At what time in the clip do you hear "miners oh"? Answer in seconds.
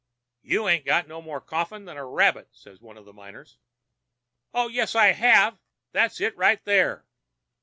3.13-4.67